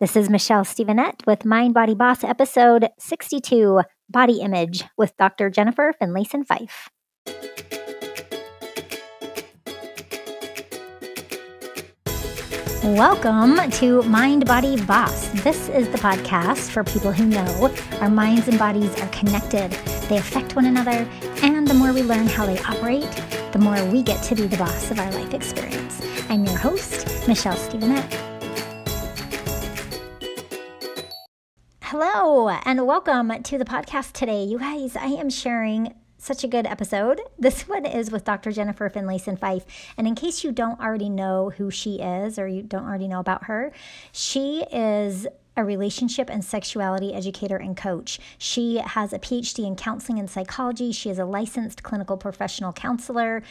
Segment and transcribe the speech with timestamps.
[0.00, 5.50] This is Michelle Stevenette with Mind Body Boss, episode 62 Body Image with Dr.
[5.50, 6.88] Jennifer Finlayson Fife.
[12.82, 15.28] Welcome to Mind Body Boss.
[15.42, 17.70] This is the podcast for people who know
[18.00, 19.70] our minds and bodies are connected,
[20.08, 21.06] they affect one another,
[21.42, 23.10] and the more we learn how they operate,
[23.52, 26.00] the more we get to be the boss of our life experience.
[26.30, 28.29] I'm your host, Michelle Stevenette.
[31.92, 34.44] Hello, and welcome to the podcast today.
[34.44, 37.20] You guys, I am sharing such a good episode.
[37.36, 38.52] This one is with Dr.
[38.52, 39.64] Jennifer Finlayson Fife.
[39.96, 43.18] And in case you don't already know who she is or you don't already know
[43.18, 43.72] about her,
[44.12, 45.26] she is
[45.56, 48.20] a relationship and sexuality educator and coach.
[48.38, 50.92] She has a PhD in counseling and psychology.
[50.92, 53.42] She is a licensed clinical professional counselor,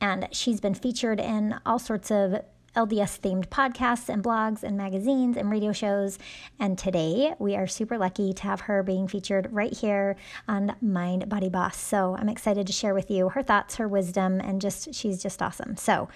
[0.00, 2.44] and she's been featured in all sorts of
[2.78, 6.16] LDS themed podcasts and blogs and magazines and radio shows.
[6.60, 10.14] And today we are super lucky to have her being featured right here
[10.46, 11.76] on Mind Body Boss.
[11.76, 15.42] So I'm excited to share with you her thoughts, her wisdom, and just she's just
[15.42, 15.76] awesome.
[15.76, 16.08] So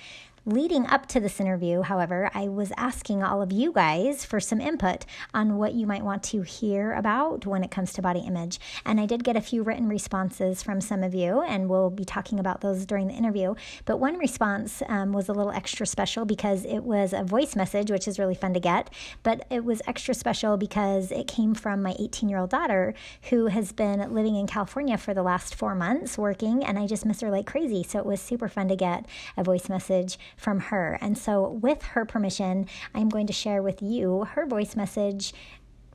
[0.44, 4.60] Leading up to this interview, however, I was asking all of you guys for some
[4.60, 8.58] input on what you might want to hear about when it comes to body image.
[8.84, 12.04] And I did get a few written responses from some of you, and we'll be
[12.04, 13.54] talking about those during the interview.
[13.84, 17.92] But one response um, was a little extra special because it was a voice message,
[17.92, 18.90] which is really fun to get.
[19.22, 22.94] But it was extra special because it came from my 18 year old daughter
[23.30, 27.06] who has been living in California for the last four months working, and I just
[27.06, 27.84] miss her like crazy.
[27.84, 29.06] So it was super fun to get
[29.36, 30.98] a voice message from her.
[31.00, 35.32] And so, with her permission, I'm going to share with you her voice message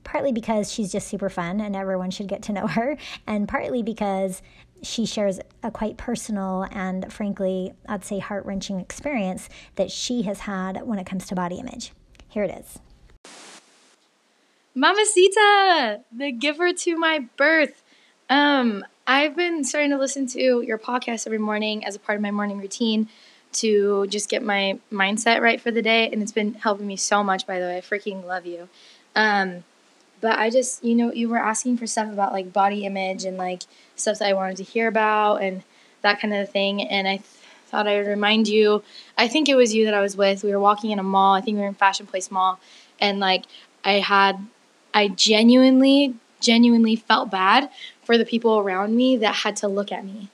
[0.08, 3.84] partly because she's just super fun and everyone should get to know her, and partly
[3.84, 4.42] because
[4.82, 10.42] she shares a quite personal and, frankly, I'd say heart wrenching experience that she has
[10.42, 11.92] had when it comes to body image.
[12.30, 12.80] Here it is.
[14.76, 17.84] Mamacita, the giver to my birth.
[18.30, 22.22] Um, I've been starting to listen to your podcast every morning as a part of
[22.22, 23.10] my morning routine
[23.54, 26.10] to just get my mindset right for the day.
[26.12, 27.78] And it's been helping me so much, by the way.
[27.78, 28.70] I freaking love you.
[29.16, 29.64] Um,
[30.22, 33.38] but I just, you know, you were asking for stuff about like body image and
[33.38, 33.64] like
[33.96, 35.64] stuff that I wanted to hear about and
[36.02, 36.82] that kind of thing.
[36.82, 37.30] And I th-
[37.68, 38.84] thought I would remind you.
[39.18, 40.44] I think it was you that I was with.
[40.44, 41.36] We were walking in a mall.
[41.36, 42.60] I think we were in Fashion Place Mall.
[43.00, 43.46] And like,
[43.84, 44.46] I had,
[44.94, 47.70] I genuinely, genuinely felt bad
[48.04, 50.30] for the people around me that had to look at me.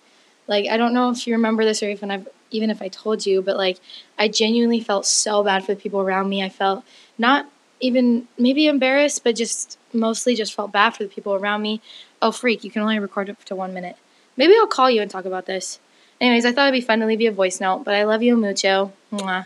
[0.48, 3.26] Like, I don't know if you remember this or even I've even if I told
[3.26, 3.80] you, but like
[4.18, 6.44] I genuinely felt so bad for the people around me.
[6.44, 6.84] I felt
[7.18, 7.48] not
[7.80, 11.82] even maybe embarrassed, but just mostly just felt bad for the people around me.
[12.22, 13.98] Oh, freak, you can only record up to one minute.
[14.38, 15.80] Maybe I'll call you and talk about this.
[16.22, 18.24] Anyways, I thought it'd be fun to leave you a voice note, but I love
[18.24, 18.94] you mucho.
[19.12, 19.46] Mwah.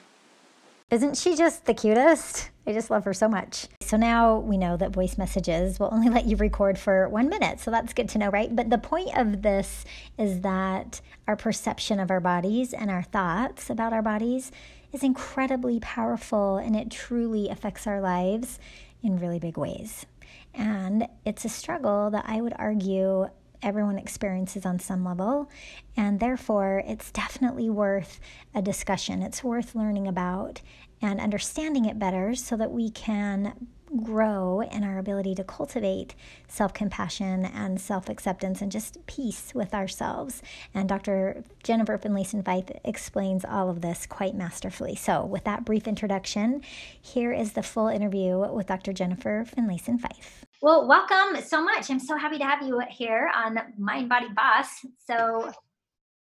[0.91, 2.50] Isn't she just the cutest?
[2.68, 3.68] I just love her so much.
[3.80, 7.62] So now we know that voice messages will only let you record for one minute.
[7.62, 8.54] So that's good to know, right?
[8.54, 9.86] But the point of this
[10.18, 14.52] is that our perception of our bodies and our thoughts about our bodies
[14.92, 18.60] is incredibly powerful and it truly affects our lives
[19.02, 20.06] in really big ways.
[20.54, 23.28] And it's a struggle that I would argue
[23.62, 25.50] everyone experiences on some level.
[25.96, 28.20] And therefore, it's definitely worth
[28.54, 29.22] a discussion.
[29.22, 30.62] It's worth learning about
[31.02, 36.16] and understanding it better so that we can grow in our ability to cultivate
[36.47, 40.41] self compassion and self acceptance and just peace with ourselves.
[40.74, 41.44] And Dr.
[41.63, 44.96] Jennifer Finlayson Fife explains all of this quite masterfully.
[44.96, 46.62] So, with that brief introduction,
[47.02, 48.94] here is the full interview with Dr.
[48.94, 50.46] Jennifer Finlayson Fife.
[50.62, 51.90] Well, welcome so much.
[51.90, 54.68] I'm so happy to have you here on Mind Body Boss.
[55.06, 55.52] So,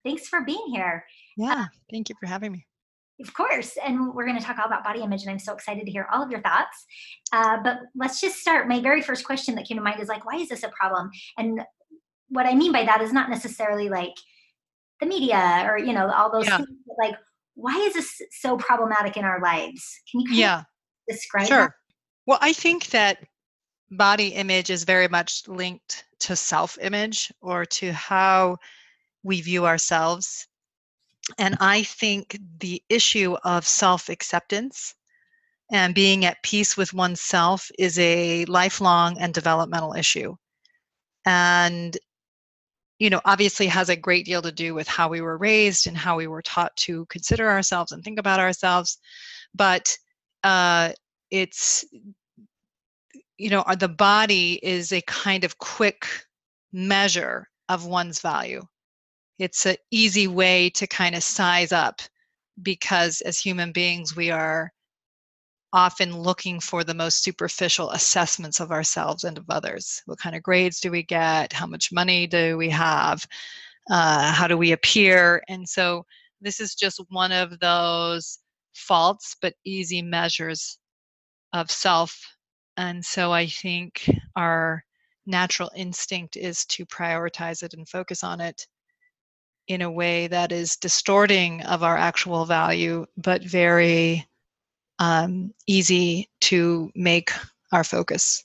[0.04, 1.06] thanks for being here.
[1.38, 2.66] Yeah, thank you for having me.
[3.22, 3.78] Of course.
[3.84, 6.08] And we're going to talk all about body image, and I'm so excited to hear
[6.12, 6.86] all of your thoughts.
[7.32, 8.68] Uh, but let's just start.
[8.68, 11.10] My very first question that came to mind is like, why is this a problem?
[11.38, 11.62] And
[12.30, 14.14] what I mean by that is not necessarily like
[15.00, 16.58] the media or, you know, all those yeah.
[16.58, 17.16] things, like,
[17.56, 19.84] why is this so problematic in our lives?
[20.12, 20.64] Can you yeah.
[21.08, 21.58] describe sure.
[21.58, 21.72] That?
[22.26, 23.20] Well, I think that
[23.92, 28.58] body image is very much linked to self image or to how
[29.24, 30.48] we view ourselves
[31.38, 34.96] and I think the issue of self acceptance
[35.72, 40.36] and being at peace with oneself is a lifelong and developmental issue.
[41.26, 41.98] And,
[43.00, 45.96] you know, obviously has a great deal to do with how we were raised and
[45.98, 48.98] how we were taught to consider ourselves and think about ourselves.
[49.56, 49.98] But
[50.44, 50.92] uh,
[51.30, 51.86] it's,
[53.38, 56.06] you know, the body is a kind of quick
[56.74, 58.62] measure of one's value
[59.42, 62.00] it's an easy way to kind of size up
[62.62, 64.72] because as human beings we are
[65.74, 70.04] often looking for the most superficial assessments of ourselves and of others.
[70.06, 71.54] What kind of grades do we get?
[71.54, 73.26] How much money do we have?
[73.90, 75.42] Uh, how do we appear?
[75.50, 76.06] And so
[76.40, 78.38] this is just one of those
[78.76, 80.78] false but easy measures
[81.52, 82.16] of self.
[82.78, 84.84] And so I think our
[85.26, 88.68] natural instinct is to prioritize it and focus on it
[89.68, 94.28] in a way that is distorting of our actual value, but very
[95.00, 97.32] um, easy to make
[97.72, 98.44] our focus.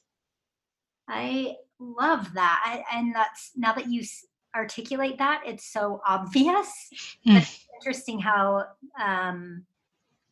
[1.08, 2.62] I love that.
[2.64, 4.02] I, and that's now that you
[4.54, 6.70] articulate that, it's so obvious.
[7.26, 7.38] Mm.
[7.38, 8.64] It's interesting how
[9.02, 9.66] um,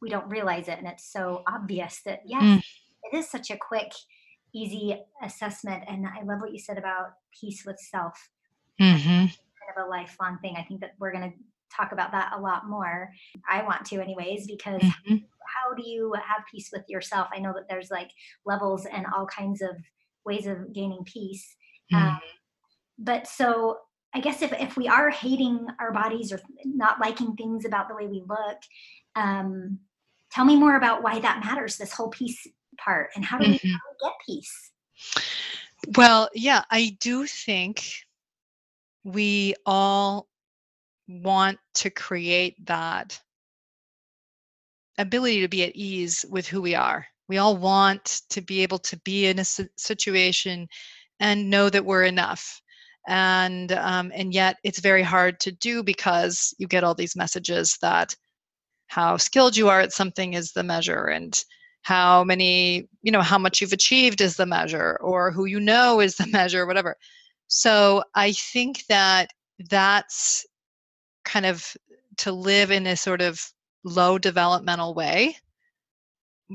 [0.01, 0.79] we don't realize it.
[0.79, 2.63] And it's so obvious that, yes, mm.
[3.03, 3.93] it is such a quick,
[4.55, 5.85] easy assessment.
[5.87, 8.31] And I love what you said about peace with self.
[8.81, 9.27] Mm-hmm.
[9.67, 10.57] Kind of a lifelong thing.
[10.57, 11.37] I think that we're going to
[11.75, 13.11] talk about that a lot more.
[13.49, 15.17] I want to, anyways, because mm-hmm.
[15.17, 17.29] how do you have peace with yourself?
[17.35, 18.11] I know that there's like
[18.45, 19.77] levels and all kinds of
[20.25, 21.57] ways of gaining peace.
[21.93, 22.07] Mm-hmm.
[22.07, 22.21] Um,
[22.99, 23.79] but so
[24.15, 27.95] I guess if, if we are hating our bodies or not liking things about the
[27.95, 28.59] way we look,
[29.17, 29.81] um,
[30.31, 32.47] tell me more about why that matters, this whole peace
[32.79, 33.67] part, and how do, mm-hmm.
[33.67, 34.71] we, how do we get peace?
[35.97, 37.85] Well, yeah, I do think
[39.05, 40.29] we all
[41.09, 43.21] want to create that
[44.99, 47.07] ability to be at ease with who we are.
[47.29, 50.69] We all want to be able to be in a situation
[51.21, 52.61] and know that we're enough
[53.07, 57.77] and um, and yet it's very hard to do because you get all these messages
[57.83, 58.15] that
[58.87, 61.45] how skilled you are at something is the measure and
[61.83, 66.01] how many you know how much you've achieved is the measure or who you know
[66.01, 66.97] is the measure whatever
[67.49, 69.31] so i think that
[69.71, 70.47] that's
[71.25, 71.67] kind of
[72.19, 73.41] to live in a sort of
[73.85, 75.37] low developmental way.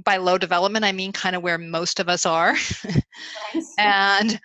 [0.05, 2.55] By low development i mean kind of where most of us are.
[3.77, 4.39] And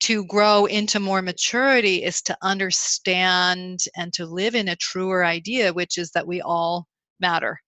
[0.00, 5.72] to grow into more maturity is to understand and to live in a truer idea,
[5.72, 6.86] which is that we all
[7.20, 7.60] matter.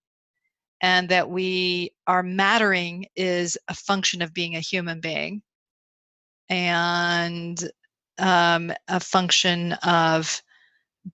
[0.80, 5.42] And that we are mattering is a function of being a human being.
[6.48, 7.62] And
[8.22, 10.42] um, a function of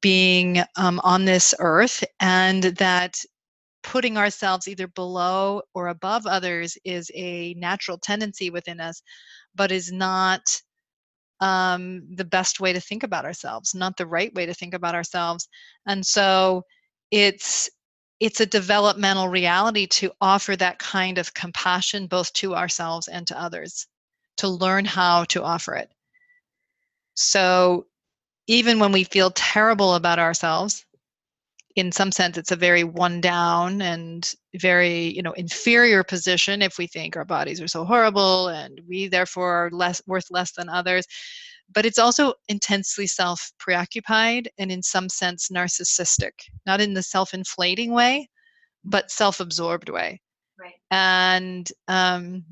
[0.01, 3.17] being um, on this earth and that
[3.83, 9.03] putting ourselves either below or above others is a natural tendency within us
[9.55, 10.43] but is not
[11.41, 14.95] um, the best way to think about ourselves, not the right way to think about
[14.95, 15.49] ourselves.
[15.87, 16.65] And so
[17.11, 17.71] it's
[18.21, 23.41] it's a developmental reality to offer that kind of compassion both to ourselves and to
[23.41, 23.87] others,
[24.39, 25.89] to learn how to offer it.
[27.21, 27.87] So
[28.47, 30.87] even when we feel terrible about ourselves,
[31.75, 36.79] in some sense it's a very one down and very you know inferior position if
[36.79, 40.69] we think our bodies are so horrible and we therefore are less worth less than
[40.69, 41.07] others.
[41.75, 46.33] But it's also intensely self preoccupied and in some sense narcissistic
[46.67, 48.29] not in the self inflating way
[48.85, 50.21] but self absorbed way.
[50.57, 50.75] Right.
[50.93, 52.45] And um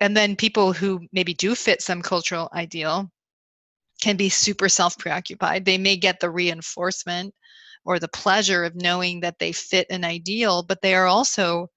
[0.00, 3.10] and then people who maybe do fit some cultural ideal
[4.04, 7.34] can be super self preoccupied they may get the reinforcement
[7.86, 11.68] or the pleasure of knowing that they fit an ideal, but they are also,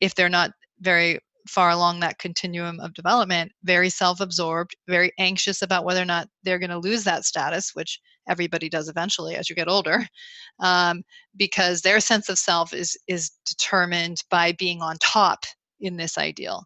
[0.00, 1.18] if they're not very
[1.48, 6.28] far along that continuum of development, very self absorbed, very anxious about whether or not
[6.44, 10.06] they're going to lose that status, which everybody does eventually as you get older,
[10.60, 11.02] um,
[11.36, 15.44] because their sense of self is, is determined by being on top
[15.80, 16.64] in this ideal.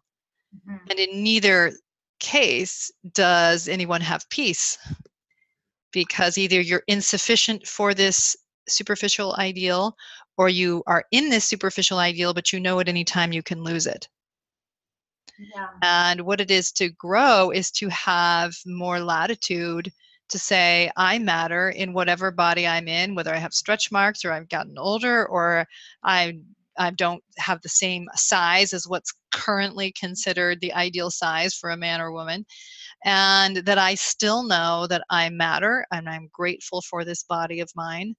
[0.55, 0.91] Mm-hmm.
[0.91, 1.73] And in neither
[2.19, 4.77] case does anyone have peace
[5.91, 8.35] because either you're insufficient for this
[8.67, 9.95] superficial ideal
[10.37, 13.63] or you are in this superficial ideal but you know at any time you can
[13.63, 14.07] lose it
[15.39, 15.67] yeah.
[15.83, 19.91] and what it is to grow is to have more latitude
[20.29, 24.31] to say i matter in whatever body i'm in whether i have stretch marks or
[24.31, 25.65] i've gotten older or
[26.03, 26.33] i
[26.77, 31.77] I don't have the same size as what's currently considered the ideal size for a
[31.77, 32.45] man or woman
[33.05, 37.71] and that I still know that I matter and I'm grateful for this body of
[37.75, 38.15] mine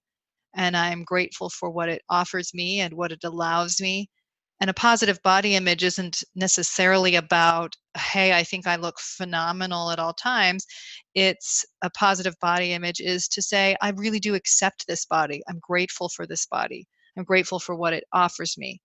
[0.55, 4.09] and I'm grateful for what it offers me and what it allows me.
[4.61, 9.99] And a positive body image isn't necessarily about, hey, I think I look phenomenal at
[9.99, 10.65] all times.
[11.15, 15.41] It's a positive body image is to say, I really do accept this body.
[15.49, 16.87] I'm grateful for this body.
[17.17, 18.81] I'm grateful for what it offers me.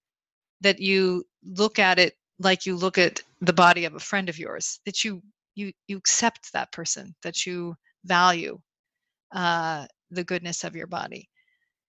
[0.62, 4.38] That you look at it like you look at the body of a friend of
[4.38, 5.22] yours, that you
[5.54, 7.74] you you accept that person, that you
[8.04, 8.58] value
[9.34, 11.28] uh, the goodness of your body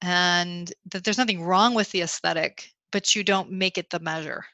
[0.01, 4.45] and that there's nothing wrong with the aesthetic, but you don't make it the measure.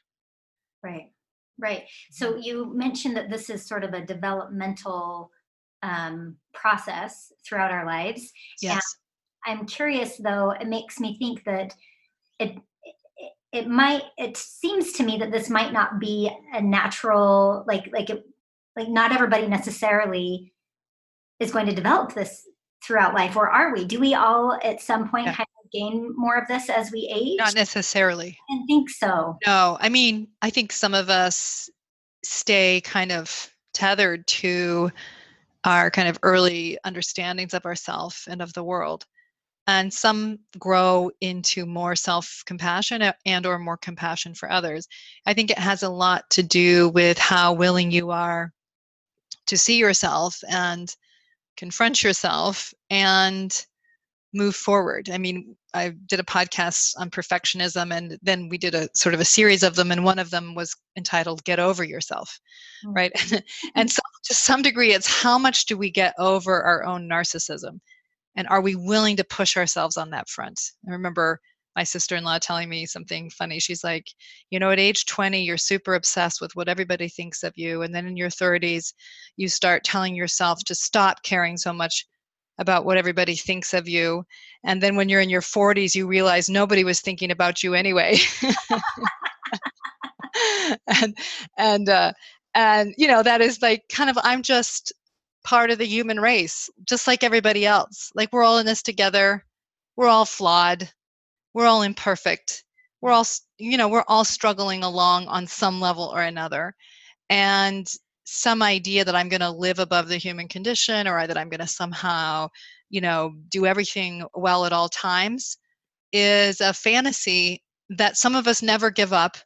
[0.82, 1.10] Right.
[1.58, 1.84] Right.
[2.10, 5.30] So you mentioned that this is sort of a developmental
[5.82, 8.32] um, process throughout our lives.
[8.60, 8.82] Yes.
[9.46, 10.52] And I'm curious, though.
[10.52, 11.74] It makes me think that
[12.38, 12.56] it,
[13.52, 14.02] it might.
[14.18, 18.24] It seems to me that this might not be a natural, like like it,
[18.76, 20.52] like not everybody necessarily
[21.40, 22.46] is going to develop this
[22.84, 23.84] throughout life, or are we?
[23.84, 25.34] Do we all at some point Yeah.
[25.36, 27.38] kind of gain more of this as we age?
[27.38, 28.38] Not necessarily.
[28.50, 29.38] I think so.
[29.46, 31.68] No, I mean, I think some of us
[32.24, 34.90] stay kind of tethered to
[35.64, 39.06] our kind of early understandings of ourself and of the world.
[39.66, 44.88] And some grow into more self-compassion and or more compassion for others.
[45.24, 48.52] I think it has a lot to do with how willing you are
[49.46, 50.94] to see yourself and
[51.56, 53.64] confront yourself and
[54.34, 55.10] move forward.
[55.10, 59.20] I mean, I did a podcast on perfectionism and then we did a sort of
[59.20, 62.40] a series of them and one of them was entitled Get Over Yourself,
[62.84, 62.96] Mm.
[62.96, 63.12] right?
[63.74, 67.80] and so to some degree it's how much do we get over our own narcissism
[68.36, 70.60] and are we willing to push ourselves on that front?
[70.86, 71.40] I remember
[71.76, 73.58] my sister-in-law telling me something funny.
[73.58, 74.06] She's like,
[74.50, 77.94] you know, at age 20 you're super obsessed with what everybody thinks of you and
[77.94, 78.92] then in your 30s
[79.36, 82.06] you start telling yourself to stop caring so much
[82.58, 84.24] about what everybody thinks of you
[84.64, 88.16] and then when you're in your 40s you realize nobody was thinking about you anyway
[91.02, 91.16] and
[91.56, 92.12] and uh
[92.54, 94.92] and you know that is like kind of i'm just
[95.44, 98.10] part of the human race just like everybody else.
[98.14, 99.44] Like we're all in this together.
[99.96, 100.90] We're all flawed.
[101.54, 102.64] We're all imperfect.
[103.00, 103.26] We're all
[103.58, 106.74] you know we're all struggling along on some level or another.
[107.30, 107.88] And
[108.24, 111.60] some idea that i'm going to live above the human condition or that i'm going
[111.60, 112.48] to somehow
[112.88, 115.58] you know do everything well at all times
[116.12, 119.36] is a fantasy that some of us never give up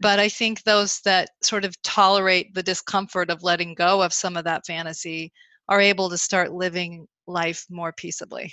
[0.00, 4.36] but i think those that sort of tolerate the discomfort of letting go of some
[4.36, 5.32] of that fantasy
[5.68, 8.52] are able to start living life more peaceably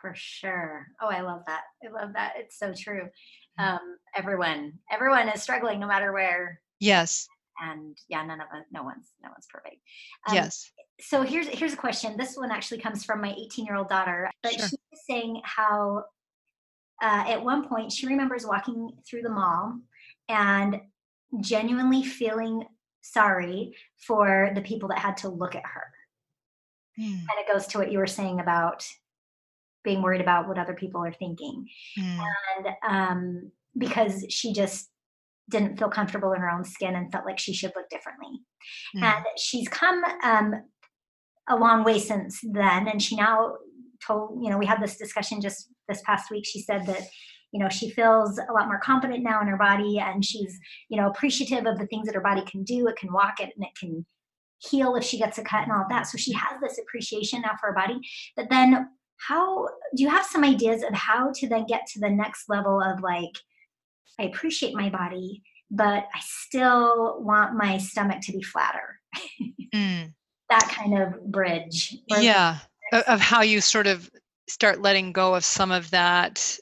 [0.00, 0.86] For sure.
[1.02, 1.62] Oh, I love that.
[1.84, 2.34] I love that.
[2.36, 3.08] It's so true.
[3.58, 3.64] Mm.
[3.64, 6.60] Um, everyone, everyone is struggling no matter where.
[6.78, 7.26] yes
[7.60, 9.76] And yeah, none of us, no one's, no one's perfect.
[10.28, 10.70] Um, yes
[11.00, 12.16] So here's here's a question.
[12.16, 14.68] This one actually comes from my 18 year old daughter, but Sure.
[14.68, 16.04] she was saying how
[17.02, 19.78] uh, at one point she remembers walking through the mall
[20.28, 20.80] and
[21.40, 22.64] genuinely feeling
[23.00, 25.84] sorry for the people that had to look at her.
[27.00, 28.86] Mm, And it goes to what you were saying about
[29.84, 31.66] being worried about what other people are thinking.
[31.98, 32.24] mm,
[32.56, 34.90] and um, because she just
[35.48, 38.40] didn't feel comfortable in her own skin and felt like she should look differently.
[38.96, 39.02] mm.
[39.02, 40.54] And she's come um,
[41.48, 42.88] a long way since then.
[42.88, 43.54] And she now
[44.04, 46.44] told, you know, we had this discussion just this past week.
[46.44, 47.00] She said that,
[47.52, 51.00] you know, she feels a lot more confident now in her body and she's, you
[51.00, 52.86] know, appreciative of the things that her body can do.
[52.88, 54.04] It can walk it and it can
[54.58, 56.06] heal if she gets a cut and all that.
[56.06, 57.98] So she has this appreciation now for her body.
[58.36, 58.88] But then
[59.18, 62.80] how do you have some ideas of how to then get to the next level
[62.80, 63.36] of like
[64.18, 69.00] i appreciate my body but i still want my stomach to be flatter
[69.74, 70.14] Mm.
[70.50, 72.58] that kind of bridge yeah
[73.06, 74.10] of how you sort of
[74.48, 76.58] start letting go of some of that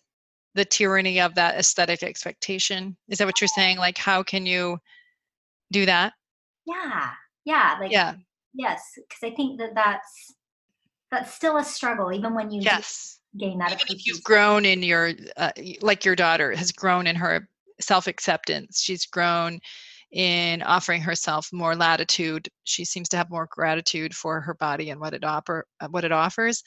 [0.56, 2.96] the tyranny of that aesthetic expectation?
[3.08, 3.78] Is that what you're saying?
[3.78, 4.78] Like how can you
[5.70, 6.12] do that?
[6.66, 7.10] Yeah
[7.46, 8.14] yeah like yeah.
[8.52, 10.34] yes because i think that that's
[11.10, 13.20] that's still a struggle even when you yes.
[13.38, 17.16] gain that even if you've grown in your uh, like your daughter has grown in
[17.16, 17.48] her
[17.80, 19.58] self-acceptance she's grown
[20.12, 25.00] in offering herself more latitude she seems to have more gratitude for her body and
[25.00, 26.62] what it offer uh, what it offers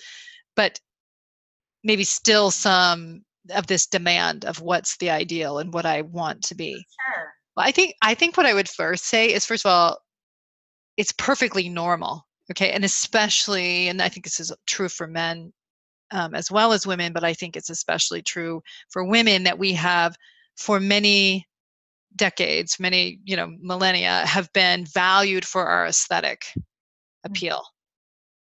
[0.55, 0.79] but
[1.83, 6.55] maybe still some of this demand of what's the ideal and what i want to
[6.55, 9.71] be sure well, I think I think what I would first say is first of
[9.71, 9.99] all,
[10.95, 12.25] it's perfectly normal.
[12.51, 15.51] Okay, and especially, and I think this is true for men
[16.11, 19.73] um, as well as women, but I think it's especially true for women that we
[19.73, 20.15] have
[20.55, 21.45] for many
[22.15, 26.45] decades, many you know millennia, have been valued for our aesthetic
[27.25, 27.61] appeal.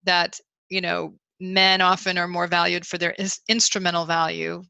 [0.04, 0.39] That
[0.70, 4.63] you know men often are more valued for their is- instrumental value,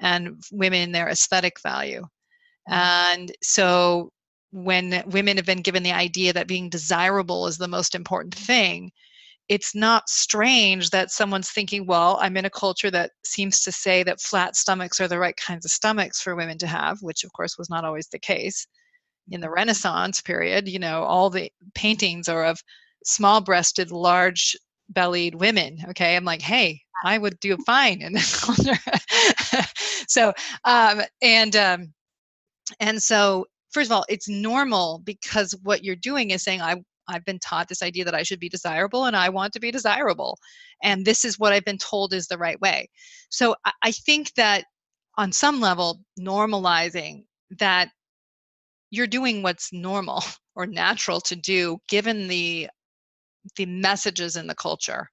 [0.00, 2.02] and women their aesthetic value.
[2.02, 2.72] Mm-hmm.
[2.72, 4.12] And so
[4.52, 8.90] when women have been given the idea that being desirable is the most important thing,
[9.48, 14.04] it's not strange that someone's thinking, well, I'm in a culture that seems to say
[14.04, 17.32] that flat stomachs are the right kinds of stomachs for women to have, which of
[17.32, 18.66] course was not always the case.
[19.32, 22.60] In the Renaissance period, you know, all the paintings are of
[23.04, 24.56] small breasted, large
[24.88, 25.78] bellied women.
[25.88, 26.16] Okay.
[26.16, 28.78] I'm like, hey, I would do fine in this culture.
[30.06, 30.32] so,
[30.64, 31.94] um, and, um,
[32.78, 36.76] and so first of all it's normal because what you're doing is saying i
[37.08, 39.70] i've been taught this idea that i should be desirable and i want to be
[39.70, 40.38] desirable
[40.82, 42.88] and this is what i've been told is the right way
[43.30, 44.64] so i, I think that
[45.16, 47.24] on some level normalizing
[47.58, 47.90] that
[48.90, 50.22] you're doing what's normal
[50.54, 52.68] or natural to do given the
[53.56, 55.08] the messages in the culture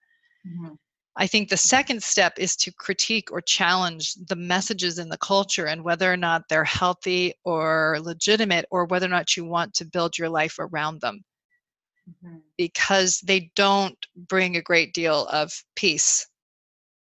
[0.45, 0.73] mm-hmm.
[1.19, 5.65] I think the second step is to critique or challenge the messages in the culture
[5.65, 9.85] and whether or not they're healthy or legitimate or whether or not you want to
[9.85, 11.23] build your life around them.
[12.07, 12.37] Mm-hmm.
[12.57, 16.27] Because they don't bring a great deal of peace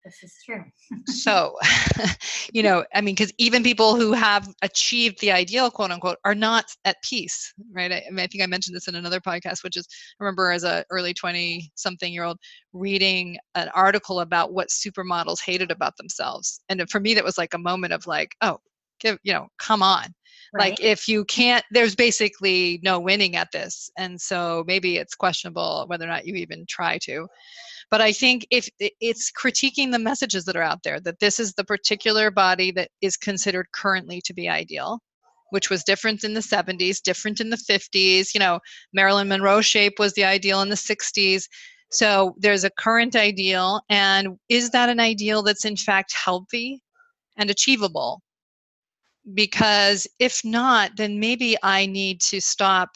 [0.04, 0.64] this is true.
[1.08, 1.56] so,
[2.54, 6.36] you know, I mean, because even people who have achieved the ideal, quote unquote, are
[6.36, 7.92] not at peace, right?
[7.92, 9.88] I, I, mean, I think I mentioned this in another podcast, which is
[10.20, 12.38] I remember as a early 20 something year old
[12.74, 16.62] reading an article about what supermodels hated about themselves.
[16.70, 18.60] And for me, that was like a moment of like, oh,
[19.00, 20.06] give, you know, come on.
[20.52, 20.72] Right.
[20.72, 23.92] Like if you can't, there's basically no winning at this.
[23.98, 27.28] And so maybe it's questionable whether or not you even try to
[27.92, 31.54] but i think if it's critiquing the messages that are out there that this is
[31.54, 35.00] the particular body that is considered currently to be ideal
[35.52, 38.60] which was different in the 70s different in the 50s you know
[38.94, 41.44] marilyn monroe shape was the ideal in the 60s
[41.92, 46.82] so there's a current ideal and is that an ideal that's in fact healthy
[47.38, 48.22] and achievable
[49.34, 52.90] because if not then maybe i need to stop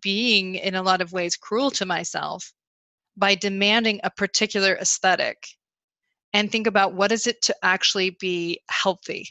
[0.00, 2.52] being in a lot of ways cruel to myself
[3.16, 5.48] by demanding a particular aesthetic
[6.32, 9.28] and think about what is it to actually be healthy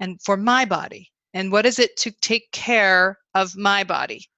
[0.00, 1.10] and for my body?
[1.32, 4.28] And what is it to take care of my body?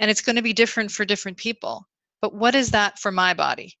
[0.00, 1.86] And it's going to be different for different people
[2.22, 3.76] but what is that for my body?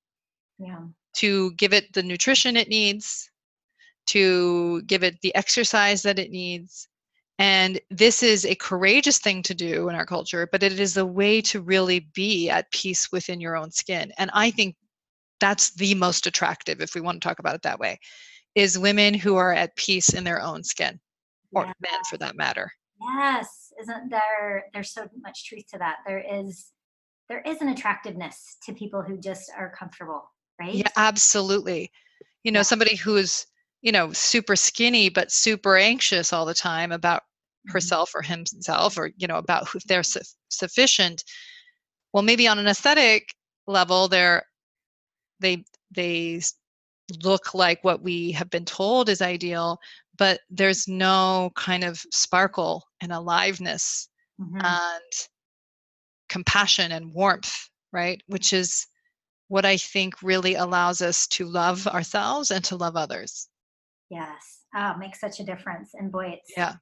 [0.58, 0.84] Yeah.
[1.16, 3.30] To give it the nutrition it needs
[4.06, 6.88] to give it the exercise that it needs
[7.38, 11.04] and this is a courageous thing to do in our culture, but it is a
[11.04, 14.12] way to really be at peace within your own skin.
[14.16, 14.74] And I think
[15.38, 17.98] that's the most attractive, if we want to talk about it that way,
[18.54, 20.98] is women who are at peace in their own skin,
[21.52, 21.72] or yeah.
[21.82, 22.70] men for that matter.
[23.02, 24.64] Yes, isn't there?
[24.72, 25.96] There's so much truth to that.
[26.06, 26.68] There is,
[27.28, 30.22] there is an attractiveness to people who just are comfortable,
[30.58, 30.74] right?
[30.74, 31.90] Yeah, absolutely.
[32.44, 32.62] You know, yeah.
[32.62, 33.46] somebody who's
[33.82, 37.72] you know, super skinny but super anxious all the time about mm-hmm.
[37.72, 41.24] herself or himself or, you know, about if they're su- sufficient.
[42.12, 43.34] Well, maybe on an aesthetic
[43.66, 44.44] level, they're
[45.40, 46.40] they they
[47.22, 49.78] look like what we have been told is ideal,
[50.18, 54.08] but there's no kind of sparkle and aliveness
[54.40, 54.60] mm-hmm.
[54.60, 55.28] and
[56.28, 58.20] compassion and warmth, right?
[58.26, 58.86] Which is
[59.48, 63.48] what I think really allows us to love ourselves and to love others.
[64.10, 64.60] Yes.
[64.74, 65.90] Oh, makes such a difference.
[65.94, 66.74] And boy, it's yeah.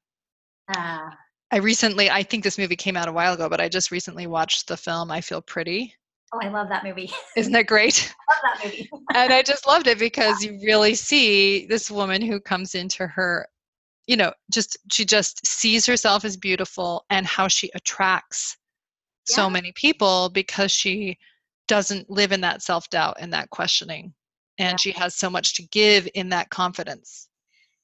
[0.74, 1.10] Uh,
[1.50, 4.26] I recently, I think this movie came out a while ago, but I just recently
[4.26, 5.94] watched the film I Feel Pretty.
[6.32, 7.12] Oh, I love that movie.
[7.36, 8.12] Isn't that great?
[8.28, 8.90] I love that movie.
[9.14, 10.50] and I just loved it because yeah.
[10.50, 13.46] you really see this woman who comes into her,
[14.06, 18.56] you know, just she just sees herself as beautiful and how she attracts
[19.28, 19.36] yeah.
[19.36, 21.16] so many people because she
[21.68, 24.12] doesn't live in that self doubt and that questioning
[24.58, 24.76] and yeah.
[24.76, 27.28] she has so much to give in that confidence.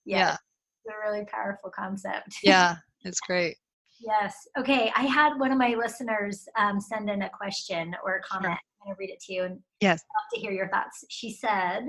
[0.04, 0.36] Yeah, yeah.
[0.84, 2.36] it's a really powerful concept.
[2.42, 3.56] Yeah it's great.
[4.00, 8.22] Yes okay i had one of my listeners um, send in a question or a
[8.22, 8.58] comment sure.
[8.82, 10.00] i'm going to read it to you and yes.
[10.00, 11.04] I'd love to hear your thoughts.
[11.10, 11.82] She said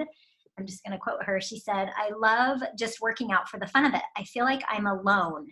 [0.60, 3.68] i'm just going to quote her she said i love just working out for the
[3.68, 4.02] fun of it.
[4.18, 5.48] I feel like i'm alone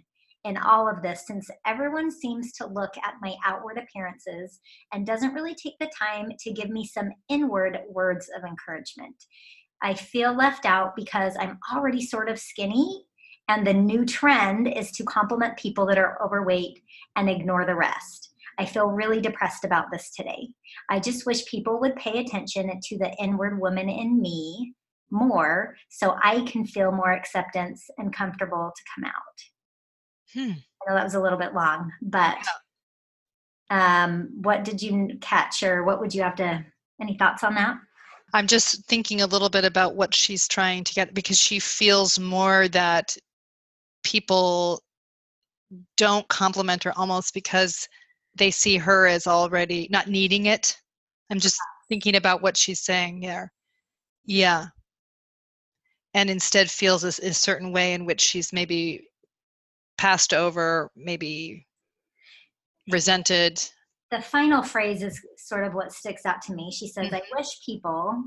[0.46, 4.60] in all of this since everyone seems to look at my outward appearances
[4.94, 9.16] and doesn't really take the time to give me some inward words of encouragement.
[9.82, 13.06] I feel left out because I'm already sort of skinny,
[13.48, 16.80] and the new trend is to compliment people that are overweight
[17.16, 18.34] and ignore the rest.
[18.60, 20.50] I feel really depressed about this today.
[20.90, 24.74] I just wish people would pay attention to the inward woman in me
[25.12, 29.49] more so I can feel more acceptance and comfortable to come out.
[30.34, 30.52] Hmm.
[30.52, 32.38] I know that was a little bit long, but
[33.70, 36.66] um, what did you catch, or what would you have to?
[37.02, 37.78] Any thoughts on that?
[38.34, 42.20] I'm just thinking a little bit about what she's trying to get because she feels
[42.20, 43.18] more that
[44.04, 44.84] people
[45.98, 47.88] don't compliment her almost because
[48.36, 50.78] they see her as already not needing it.
[51.30, 53.52] I'm just thinking about what she's saying there.
[54.26, 54.68] Yeah.
[56.14, 59.09] And instead feels a, a certain way in which she's maybe
[60.00, 61.68] passed over, maybe
[62.90, 63.62] resented.
[64.12, 66.72] The final phrase is sort of what sticks out to me.
[66.72, 67.16] She says, mm-hmm.
[67.16, 68.24] I wish people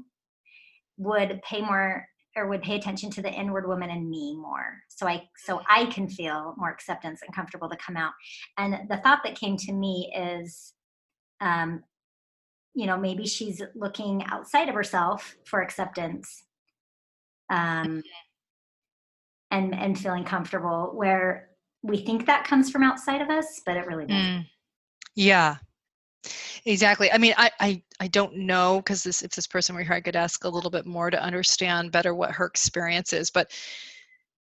[0.98, 2.06] would pay more
[2.36, 5.84] or would pay attention to the inward woman in me more so i so i
[5.86, 8.12] can feel more acceptance and comfortable to come out
[8.56, 10.72] and the thought that came to me is
[11.42, 11.82] um
[12.74, 16.44] you know maybe she's looking outside of herself for acceptance
[17.50, 18.02] um
[19.50, 21.50] and and feeling comfortable where
[21.82, 24.46] we think that comes from outside of us but it really doesn't Mm.
[25.14, 25.56] Yeah,
[26.64, 27.10] exactly.
[27.12, 30.00] I mean, I I, I don't know because this if this person were here, I
[30.00, 33.30] could ask a little bit more to understand better what her experience is.
[33.30, 33.50] But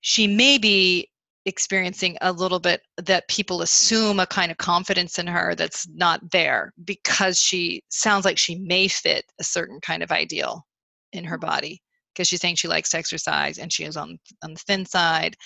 [0.01, 1.09] she may be
[1.45, 6.31] experiencing a little bit that people assume a kind of confidence in her that's not
[6.31, 10.65] there because she sounds like she may fit a certain kind of ideal
[11.13, 11.83] in her body
[12.15, 15.37] because she's saying she likes to exercise and she is on on the thin side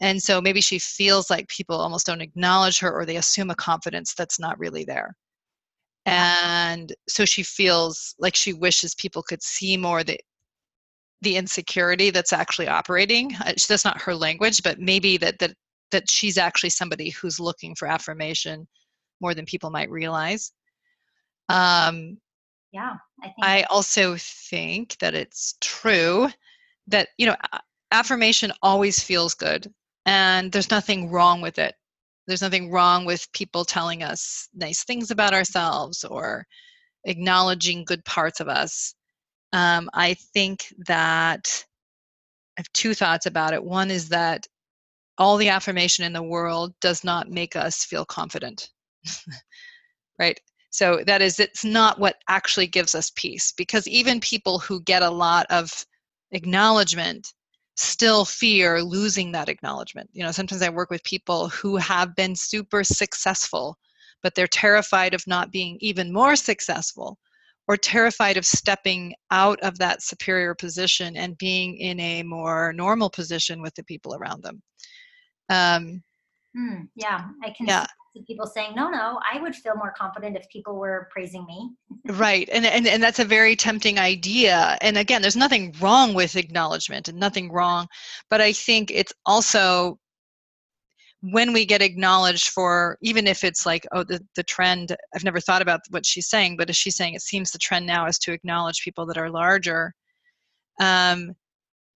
[0.00, 3.54] and so maybe she feels like people almost don't acknowledge her or they assume a
[3.54, 5.16] confidence that's not really there.
[6.06, 10.18] And so she feels like she wishes people could see more the
[11.22, 13.34] the insecurity that's actually operating.
[13.44, 15.54] Uh, That's not her language, but maybe that that
[15.90, 18.68] that she's actually somebody who's looking for affirmation
[19.20, 20.52] more than people might realize.
[21.48, 22.18] Um,
[22.72, 26.28] yeah i think I also think that it's true
[26.86, 27.36] that you know
[27.90, 29.72] affirmation always feels good
[30.08, 31.74] and there's nothing wrong with it.
[32.26, 36.46] There's nothing wrong with people telling us nice things about ourselves or
[37.04, 38.94] acknowledging good parts of us.
[39.52, 41.62] Um, I think that
[42.56, 43.62] I have two thoughts about it.
[43.62, 44.46] One is that
[45.18, 48.70] all the affirmation in the world does not make us feel confident.
[50.18, 50.40] right?
[50.70, 55.02] So that is, it's not what actually gives us peace because even people who get
[55.02, 55.84] a lot of
[56.32, 57.34] acknowledgement
[57.78, 60.10] still fear losing that acknowledgement.
[60.12, 63.78] You know, sometimes I work with people who have been super successful,
[64.22, 67.18] but they're terrified of not being even more successful
[67.68, 73.10] or terrified of stepping out of that superior position and being in a more normal
[73.10, 74.62] position with the people around them.
[75.48, 76.02] Um,
[76.56, 77.86] Hmm, yeah i can Yeah.
[78.12, 81.70] See people saying no no i would feel more confident if people were praising me.
[82.06, 86.36] Right and, and and that's a very tempting idea and again there's nothing wrong with
[86.36, 87.86] acknowledgement and nothing wrong
[88.30, 89.98] but i think it's also
[91.20, 95.40] when we get acknowledged for even if it's like oh the, the trend i've never
[95.40, 98.18] thought about what she's saying but as she's saying it seems the trend now is
[98.18, 99.92] to acknowledge people that are larger
[100.80, 101.34] um,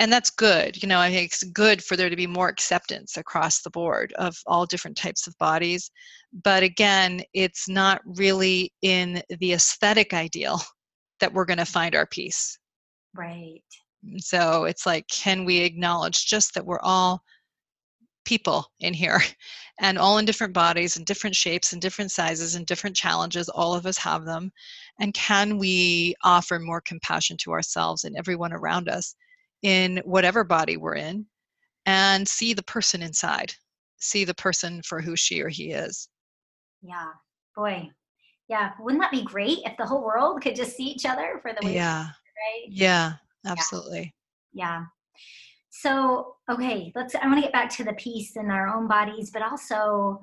[0.03, 3.17] and that's good you know i think it's good for there to be more acceptance
[3.17, 5.93] across the board of all different types of bodies
[6.43, 10.61] but again it's not really in the aesthetic ideal
[11.21, 12.59] that we're going to find our peace.
[13.15, 13.63] Right.
[14.05, 17.23] Mm, so it's like can we acknowledge just that we're all
[18.25, 19.23] people in here
[19.81, 23.73] and all in different bodies and different shapes and different sizes and different challenges all
[23.73, 24.51] of us have them
[25.01, 29.15] and can we offer more compassion to ourselves and everyone around us
[29.63, 31.27] in whatever body we're in
[31.87, 33.53] and see the person inside
[34.03, 36.09] see the person for who she or he is.
[36.83, 37.11] Yeah
[37.57, 37.89] boy.
[38.49, 41.53] Yeah wouldn't that be great if the whole world could just see each other for
[41.53, 42.03] the way yeah.
[42.03, 42.67] right?
[42.69, 43.13] Yeah
[43.47, 44.15] absolutely.
[44.53, 44.85] Yeah.
[45.71, 49.31] So okay let's i want to get back to the peace in our own bodies
[49.31, 50.21] but also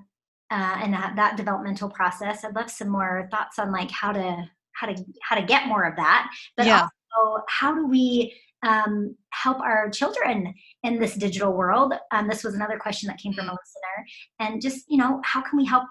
[0.51, 2.43] uh, and that, that developmental process.
[2.43, 5.83] I'd love some more thoughts on like how to how to how to get more
[5.83, 6.87] of that but Yeah.
[7.13, 12.55] also how do we um, help our children in this digital world um, this was
[12.55, 14.05] another question that came from a listener
[14.39, 15.85] and just you know how can we help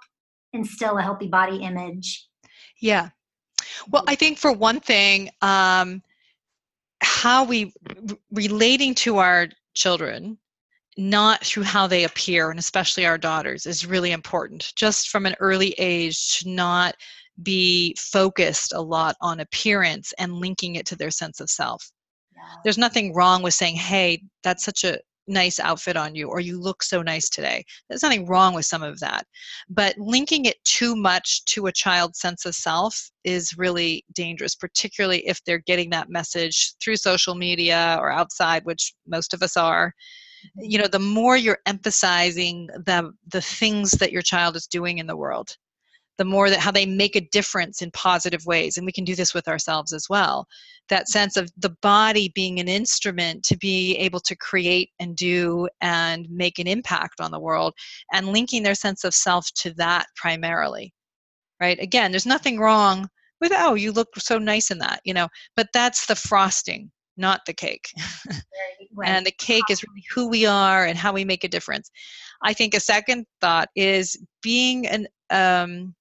[0.53, 2.29] instill a healthy body image
[2.81, 3.11] Yeah.
[3.91, 6.03] Well, I think for one thing, um,
[7.01, 7.73] how we
[8.11, 10.39] r- relating to our children,
[10.97, 14.73] not through how they appear, and especially our daughters, is really important.
[14.77, 16.95] Just from an early age, to not
[17.43, 21.91] be focused a lot on appearance and linking it to their sense of self.
[22.65, 26.61] There's nothing wrong with saying, "Hey, that's such a nice outfit on you," or "You
[26.61, 29.27] look so nice today." There's nothing wrong with some of that
[29.69, 35.27] but linking it too much to a child's sense of self is really dangerous particularly
[35.27, 39.93] if they're getting that message through social media or outside which most of us are
[40.57, 40.83] you mm-hmm.
[40.83, 45.17] know the more you're emphasizing the the things that your child is doing in the
[45.17, 45.57] world
[46.19, 49.15] the more that how they make a difference in positive ways and we can do
[49.15, 50.47] this with ourselves as well.
[50.89, 55.69] That sense of the body being an instrument to be able to create and do
[55.81, 57.75] and make an impact on the world
[58.13, 60.93] and linking their sense of self to that primarily
[61.61, 61.81] right?
[61.81, 63.09] Again there's nothing wrong
[63.41, 65.29] with oh you look so nice in that you know?
[65.57, 67.89] But that's the frosting not the cake.
[68.95, 69.11] Right.
[69.11, 71.91] and the cake is really who we are and how we make a difference.
[72.43, 75.95] I think a second thought is being an um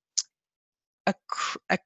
[1.08, 1.14] a,
[1.70, 1.78] a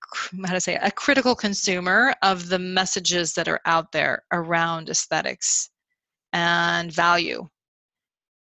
[0.45, 5.69] how to say a critical consumer of the messages that are out there around aesthetics
[6.33, 7.47] and value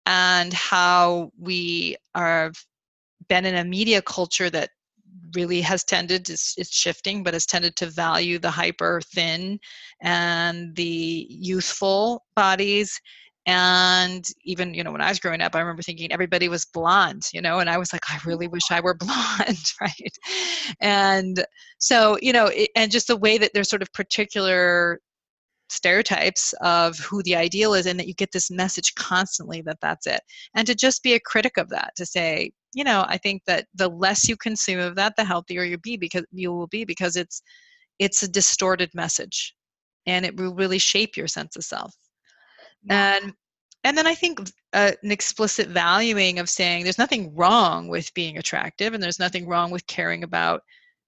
[0.05, 2.51] and how we are
[3.27, 4.69] been in a media culture that
[5.33, 9.59] really has tended to, it's shifting but has tended to value the hyper thin
[10.01, 12.99] and the youthful bodies
[13.45, 17.27] and even you know when i was growing up i remember thinking everybody was blonde
[17.31, 18.25] you know and i was like i mm.
[18.25, 20.17] really wish i were blonde right?
[20.81, 21.45] And
[21.77, 24.99] so you know it, and just the way that there's sort of particular
[25.69, 30.05] stereotypes of who the ideal is and that you get this message constantly that that's
[30.05, 30.21] it.
[30.55, 33.65] And to just be a critic of that to say you know i think that
[33.73, 37.15] the less you consume of that the healthier you'll be because you will be because
[37.15, 37.41] it's
[37.99, 39.55] it's a distorted message
[40.05, 41.95] and it will really shape your sense of self
[42.89, 43.33] and
[43.83, 44.39] and then i think
[44.73, 49.47] uh, an explicit valuing of saying there's nothing wrong with being attractive and there's nothing
[49.47, 50.61] wrong with caring about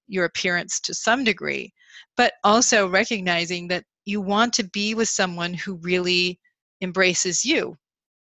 [0.07, 1.71] your appearance to some degree
[2.15, 6.39] but also recognizing that you want to be with someone who really
[6.81, 7.75] embraces you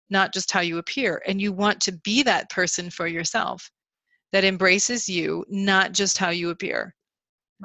[0.10, 3.72] not just how you appear and you want to be that person for yourself
[4.32, 6.94] that embraces you not just how you appear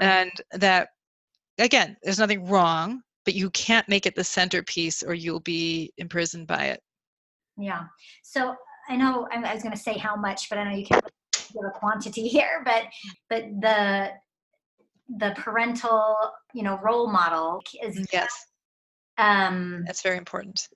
[0.00, 0.06] right.
[0.06, 0.88] and that
[1.58, 6.46] again there's nothing wrong but you can't make it the centerpiece or you'll be imprisoned
[6.46, 6.80] by it.
[7.58, 7.82] Yeah.
[8.22, 8.54] So
[8.88, 11.64] I know I was going to say how much, but I know you can't give
[11.66, 12.84] a quantity here, but
[13.28, 14.12] but the
[15.18, 16.16] the parental,
[16.54, 18.30] you know, role model is mm, yes.
[19.18, 20.68] Um that's very important.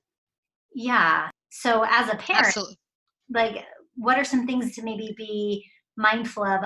[0.74, 1.30] Yeah.
[1.50, 2.76] So as a parent, Absolutely.
[3.32, 3.64] like
[3.96, 5.64] what are some things to maybe be
[5.96, 6.62] mindful of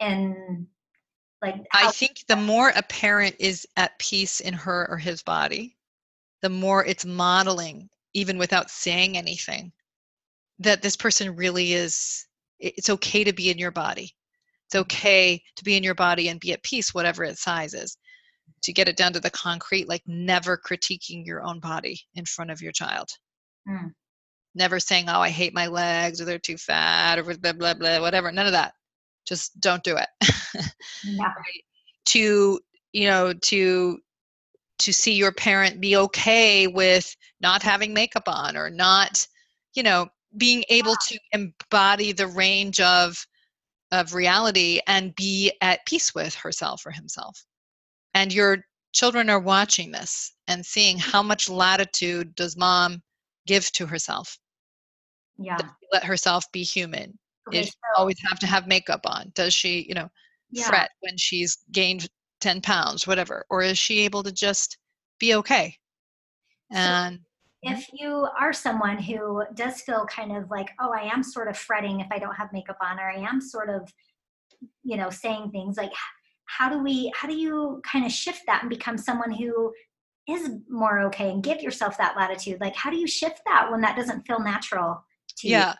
[0.00, 0.66] in
[1.42, 5.76] like i think the more a parent is at peace in her or his body
[6.40, 9.72] the more it's modeling even without saying anything
[10.58, 12.26] that this person really is
[12.58, 14.14] it's okay to be in your body
[14.66, 14.82] it's mm-hmm.
[14.82, 17.96] okay to be in your body and be at peace whatever its size is
[18.62, 22.50] to get it down to the concrete like never critiquing your own body in front
[22.50, 23.08] of your child
[23.68, 23.90] mm.
[24.54, 28.00] never saying oh i hate my legs or they're too fat or blah blah blah
[28.00, 28.72] whatever none of that
[29.26, 30.08] just don't do it.
[31.04, 31.24] Yeah.
[31.24, 31.64] right?
[32.06, 32.60] to
[32.92, 33.98] you know to
[34.78, 39.26] to see your parent be okay with not having makeup on or not
[39.74, 43.26] you know being able to embody the range of
[43.92, 47.44] of reality and be at peace with herself or himself.
[48.14, 51.10] And your children are watching this and seeing mm-hmm.
[51.10, 53.02] how much latitude does mom
[53.46, 54.38] give to herself.
[55.38, 55.58] Yeah.
[55.92, 57.18] let herself be human
[57.52, 59.32] okay, is so, always have to have makeup on.
[59.34, 60.08] Does she you know
[60.50, 60.64] yeah.
[60.64, 62.08] fret when she's gained
[62.40, 64.78] 10 pounds whatever or is she able to just
[65.18, 65.76] be okay?
[66.70, 67.20] And
[67.62, 71.56] if you are someone who does feel kind of like oh i am sort of
[71.56, 73.88] fretting if i don't have makeup on or i am sort of
[74.82, 75.92] you know saying things like
[76.46, 79.72] how do we how do you kind of shift that and become someone who
[80.28, 82.60] is more okay and give yourself that latitude?
[82.60, 85.04] Like how do you shift that when that doesn't feel natural
[85.42, 85.74] yeah.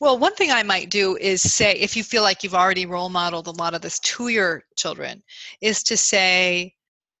[0.00, 3.08] Well one thing i might do is say if you feel like you've already role
[3.08, 5.22] modeled a lot of this to your children
[5.60, 6.74] is to say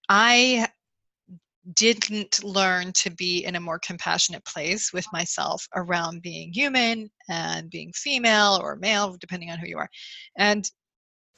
[0.08, 0.68] i
[1.74, 7.70] didn't learn to be in a more compassionate place with myself around being human and
[7.70, 9.90] being female or male depending on who you are.
[10.36, 10.70] And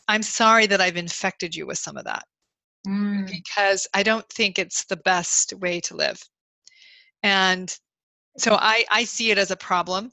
[0.08, 2.24] i'm sorry that i've infected you with some of that
[2.86, 3.26] mm.
[3.26, 6.20] because i don't think it's the best way to live.
[7.22, 7.74] And
[8.40, 10.10] so I, I see it as a problem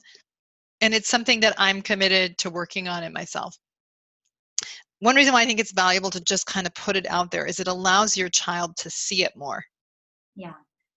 [0.80, 3.56] and it's something that i'm committed to working on in myself.
[5.00, 7.46] One reason why i think it's valuable to just kind of put it out there
[7.46, 9.64] is it allows your child to see it more.
[10.36, 10.54] Yeah.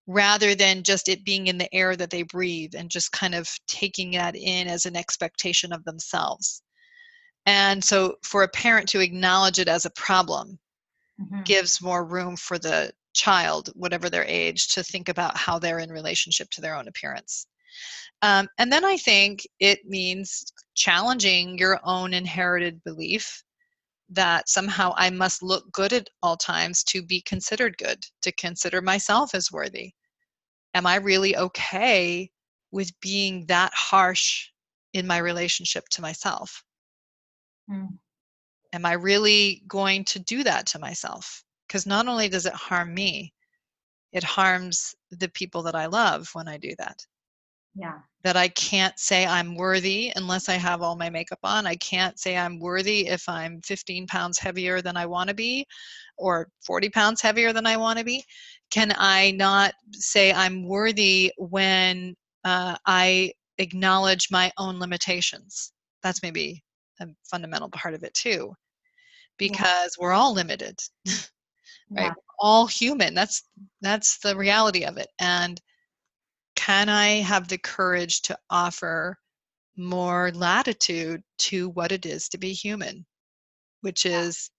[0.07, 3.47] Rather than just it being in the air that they breathe and just kind of
[3.67, 6.63] taking that in as an expectation of themselves.
[7.45, 10.59] And so for a parent to acknowledge it as a problem
[11.19, 11.41] mm-hmm.
[11.43, 15.89] gives more room for the child, whatever their age, to think about how they're in
[15.89, 17.47] relationship to their own appearance.
[18.21, 20.43] Um, and then I think it means
[20.75, 23.43] challenging your own inherited belief
[24.09, 28.81] that somehow I must look good at all times to be considered good, to consider
[28.81, 29.93] myself as worthy.
[30.73, 32.29] Am I really okay
[32.71, 34.49] with being that harsh
[34.93, 36.63] in my relationship to myself?
[37.69, 37.97] Mm.
[38.73, 41.43] Am I really going to do that to myself?
[41.71, 43.33] Because not only does it harm me
[44.11, 46.97] it harms the people that i love when i do that.
[47.75, 47.99] Yeah.
[48.25, 51.65] That i can't say i'm worthy unless i have all my makeup on.
[51.65, 55.65] I can't say i'm worthy if i'm 15 pounds heavier than i want to be
[56.17, 58.21] or 40 pounds heavier than i want to be.
[58.69, 65.71] Can i not say i'm worthy when uh, i acknowledge my own limitations?
[66.03, 66.61] That's maybe
[66.99, 68.53] a fundamental part of it too
[69.37, 70.03] because yeah.
[70.03, 70.77] we're all limited
[71.91, 72.13] right yeah.
[72.39, 73.43] all human that's
[73.81, 75.61] that's the reality of it and
[76.55, 79.17] can I have the courage to offer
[79.77, 83.05] more latitude to what it is to be human,
[83.81, 84.51] which is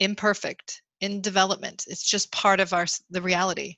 [0.00, 1.84] imperfect in development.
[1.86, 3.76] It's just part of our the reality,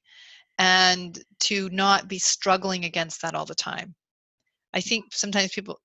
[0.58, 3.94] and to not be struggling against that all the time.
[4.72, 5.78] I think sometimes people,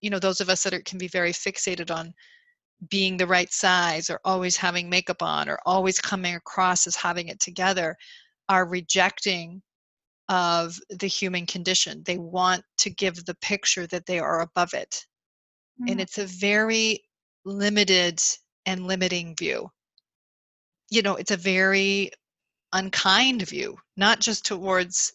[0.00, 2.14] you know, those of us that are, can be very fixated on
[2.90, 7.28] being the right size or always having makeup on or always coming across as having
[7.28, 7.96] it together
[8.48, 9.62] are rejecting
[10.28, 12.02] of the human condition.
[12.04, 15.06] They want to give the picture that they are above it.
[15.80, 15.92] Mm-hmm.
[15.92, 17.02] And it's a very
[17.44, 18.20] limited
[18.66, 19.68] and limiting view.
[20.90, 22.10] You know, it's a very
[22.72, 25.12] unkind view, not just towards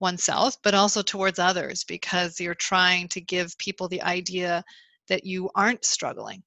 [0.00, 4.62] oneself, but also towards others, because you're trying to give people the idea
[5.08, 6.42] that you aren't struggling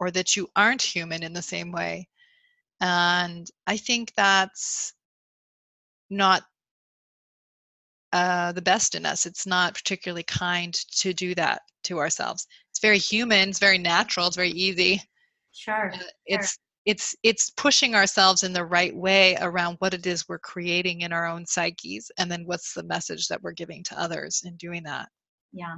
[0.00, 2.08] or that you aren't human in the same way.
[2.80, 4.92] And I think that's
[6.10, 6.42] not
[8.12, 9.26] uh, the best in us.
[9.26, 12.46] It's not particularly kind to do that to ourselves.
[12.70, 13.50] It's very human.
[13.50, 14.26] It's very natural.
[14.26, 15.02] It's very easy.
[15.52, 15.92] Sure.
[15.92, 16.58] Uh, it's sure.
[16.86, 21.12] it's it's pushing ourselves in the right way around what it is we're creating in
[21.12, 24.84] our own psyches, and then what's the message that we're giving to others in doing
[24.84, 25.08] that.
[25.52, 25.76] Yeah,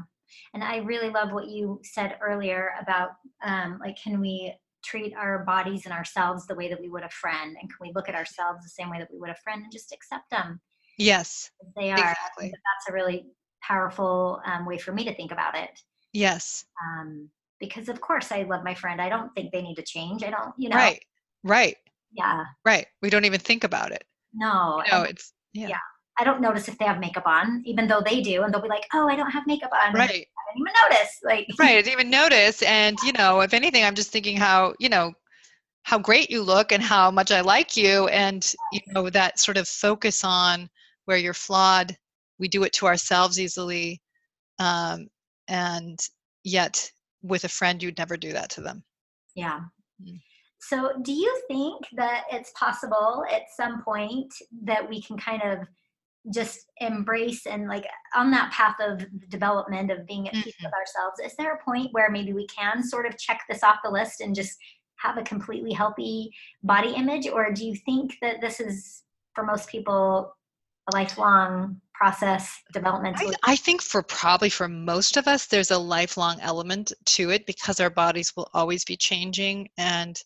[0.55, 3.11] and I really love what you said earlier about
[3.43, 7.11] um, like, can we treat our bodies and ourselves the way that we would a
[7.11, 9.63] friend, and can we look at ourselves the same way that we would a friend
[9.63, 10.61] and just accept them?
[10.99, 11.99] Yes, they are.
[11.99, 12.51] Exactly.
[12.51, 13.27] That's a really
[13.63, 15.71] powerful um, way for me to think about it.
[16.13, 16.65] Yes.
[16.83, 19.01] Um, because of course I love my friend.
[19.01, 20.23] I don't think they need to change.
[20.25, 20.77] I don't, you know.
[20.77, 21.05] Right.
[21.45, 21.77] Right.
[22.13, 22.45] Yeah.
[22.65, 22.87] Right.
[23.03, 24.05] We don't even think about it.
[24.35, 24.83] No.
[24.91, 25.69] No, it's yeah.
[25.69, 25.77] yeah.
[26.21, 28.69] I don't notice if they have makeup on, even though they do, and they'll be
[28.69, 30.11] like, "Oh, I don't have makeup on." Right.
[30.11, 31.19] I didn't even notice.
[31.25, 31.47] Like.
[31.59, 31.79] Right.
[31.79, 35.15] I didn't even notice, and you know, if anything, I'm just thinking how you know
[35.85, 39.57] how great you look and how much I like you, and you know that sort
[39.57, 40.69] of focus on
[41.07, 41.97] where you're flawed.
[42.39, 44.03] We do it to ourselves easily,
[44.59, 45.09] um,
[45.49, 45.99] and
[46.45, 46.91] yet
[47.23, 48.85] with a friend, you'd never do that to them.
[49.35, 49.61] Yeah.
[50.03, 50.17] Mm-hmm.
[50.63, 55.67] So, do you think that it's possible at some point that we can kind of
[56.33, 60.67] just embrace and like on that path of development of being at peace mm-hmm.
[60.67, 63.77] with ourselves is there a point where maybe we can sort of check this off
[63.83, 64.59] the list and just
[64.97, 66.31] have a completely healthy
[66.63, 69.03] body image or do you think that this is
[69.35, 70.35] for most people
[70.93, 75.79] a lifelong process developmental I, I, think for probably for most of us there's a
[75.79, 80.21] lifelong element to it because our bodies will always be changing and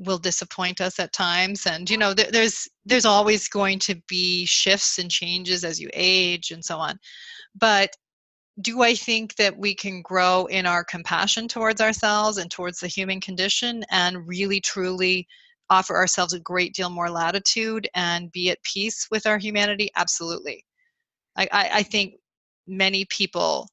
[0.00, 4.46] will disappoint us at times and you know there, there's there's always going to be
[4.46, 6.98] shifts and changes as you age and so on
[7.54, 7.90] but
[8.62, 12.88] do i think that we can grow in our compassion towards ourselves and towards the
[12.88, 15.26] human condition and really truly
[15.68, 20.64] offer ourselves a great deal more latitude and be at peace with our humanity absolutely
[21.36, 22.14] i, I, I think
[22.66, 23.68] many people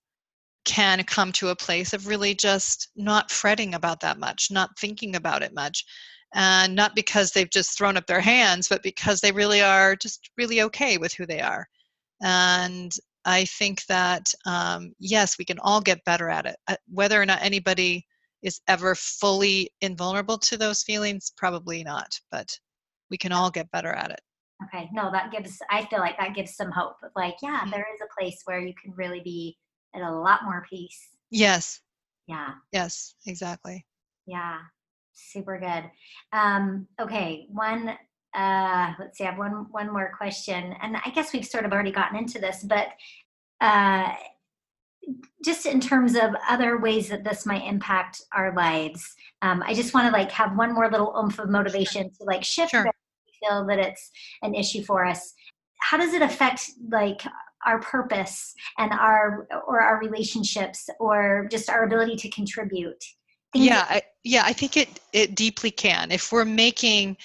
[0.67, 5.15] can come to a place of really just not fretting about that much, not thinking
[5.15, 5.85] about it much.
[6.33, 10.29] And not because they've just thrown up their hands, but because they really are just
[10.37, 11.67] really okay with who they are.
[12.21, 12.91] And
[13.25, 16.57] I think that, um, yes, we can all get better at it.
[16.67, 18.05] Uh, whether or not anybody
[18.43, 22.47] is ever fully invulnerable to those feelings, probably not, but
[23.09, 24.21] we can all get better at it.
[24.65, 26.95] Okay, no, that gives, I feel like that gives some hope.
[27.15, 27.71] Like, yeah, mm-hmm.
[27.71, 29.57] there is a place where you can really be
[29.95, 31.09] at a lot more peace.
[31.29, 31.81] Yes.
[32.27, 32.53] Yeah.
[32.71, 33.85] Yes, exactly.
[34.25, 34.57] Yeah.
[35.17, 35.89] Super good.
[36.31, 37.97] Um, okay, one
[38.35, 40.75] uh let's see, I have one one more question.
[40.81, 42.89] And I guess we've sort of already gotten into this, but
[43.61, 44.13] uh
[45.43, 49.93] just in terms of other ways that this might impact our lives um, i just
[49.93, 52.11] want to like have one more little oomph of motivation sure.
[52.11, 52.85] to like shift sure.
[53.41, 55.33] feel that it's an issue for us
[55.79, 57.21] how does it affect like
[57.65, 63.03] our purpose and our or our relationships or just our ability to contribute
[63.53, 67.17] yeah I, yeah i think it it deeply can if we're making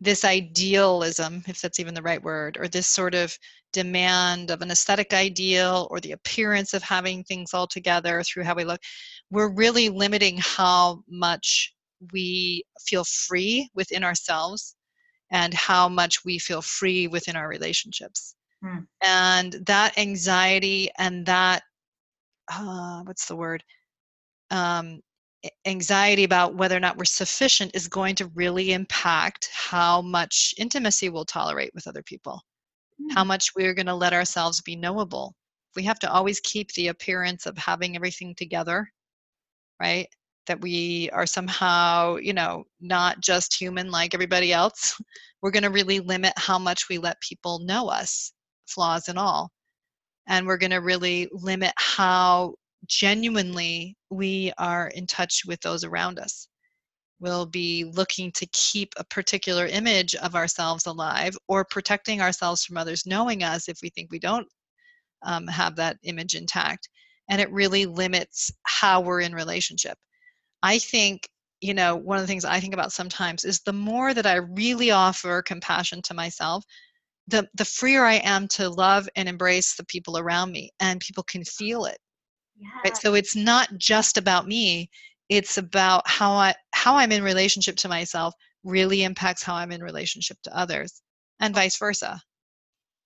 [0.00, 3.36] this idealism if that's even the right word or this sort of
[3.72, 8.54] demand of an aesthetic ideal or the appearance of having things all together through how
[8.54, 8.80] we look
[9.30, 11.74] we're really limiting how much
[12.12, 14.76] we feel free within ourselves
[15.30, 18.86] and how much we feel free within our relationships Mm.
[19.02, 21.62] And that anxiety and that,
[22.52, 23.62] uh, what's the word?
[24.50, 25.00] Um,
[25.66, 31.08] anxiety about whether or not we're sufficient is going to really impact how much intimacy
[31.08, 32.40] we'll tolerate with other people,
[33.00, 33.14] mm.
[33.14, 35.34] how much we're going to let ourselves be knowable.
[35.76, 38.88] We have to always keep the appearance of having everything together,
[39.80, 40.08] right?
[40.46, 45.00] That we are somehow, you know, not just human like everybody else.
[45.42, 48.32] We're going to really limit how much we let people know us
[48.66, 49.50] flaws and all.
[50.26, 52.54] and we're going to really limit how
[52.86, 56.48] genuinely we are in touch with those around us.
[57.20, 62.76] We'll be looking to keep a particular image of ourselves alive or protecting ourselves from
[62.76, 64.46] others knowing us if we think we don't
[65.24, 66.88] um, have that image intact.
[67.28, 69.98] And it really limits how we're in relationship.
[70.62, 71.28] I think,
[71.60, 74.36] you know, one of the things I think about sometimes is the more that I
[74.36, 76.64] really offer compassion to myself,
[77.26, 81.24] the, the freer I am to love and embrace the people around me, and people
[81.24, 81.98] can feel it.
[82.58, 82.68] Yeah.
[82.84, 82.96] Right?
[82.96, 84.90] So it's not just about me,
[85.28, 88.34] it's about how I how I'm in relationship to myself
[88.64, 91.02] really impacts how I'm in relationship to others,
[91.40, 91.58] and oh.
[91.60, 92.20] vice versa.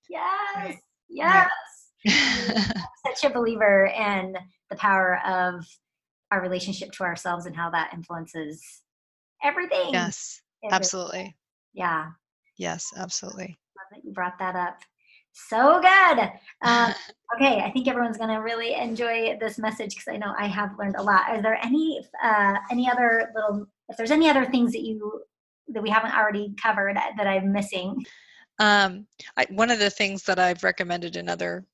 [0.08, 0.76] Yes.
[1.08, 1.50] Yes.
[3.06, 4.34] such a believer in
[4.70, 5.66] the power of
[6.30, 8.82] our relationship to ourselves and how that influences
[9.42, 9.90] everything.
[9.92, 10.76] yes, Everything.
[10.76, 11.36] absolutely.
[11.74, 12.06] Yeah.
[12.58, 13.58] Yes, absolutely.
[13.76, 14.78] Love that you brought that up.
[15.32, 16.30] So good.
[16.62, 16.94] Um,
[17.36, 20.78] okay, I think everyone's going to really enjoy this message because I know I have
[20.78, 21.28] learned a lot.
[21.28, 23.66] Are there any uh, any other little?
[23.88, 25.22] If there's any other things that you
[25.68, 28.04] that we haven't already covered that I'm missing?
[28.58, 29.06] Um,
[29.36, 31.64] I, one of the things that I've recommended in other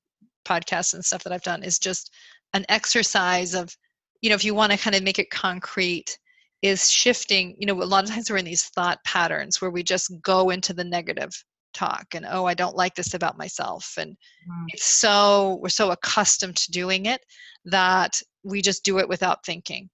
[0.45, 2.11] podcasts and stuff that I've done is just
[2.53, 3.75] an exercise of,
[4.21, 6.17] you know, if you want to kind of make it concrete,
[6.61, 7.55] is shifting.
[7.57, 10.49] You know, a lot of times we're in these thought patterns where we just go
[10.49, 11.31] into the negative
[11.73, 14.15] talk and oh i don't like this about myself and
[14.47, 14.65] Mm.
[14.69, 17.21] it's so we're so accustomed to doing it
[17.65, 19.89] that we just do it without thinking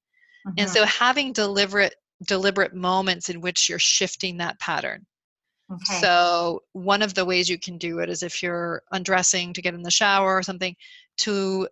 [0.57, 0.73] and Mhm.
[0.73, 5.05] so having deliberate deliberate moments in which you're shifting that pattern
[5.71, 5.99] okay.
[5.99, 9.73] so one of the ways you can do it is if you're undressing to get
[9.73, 10.75] in the shower or something
[11.17, 11.67] to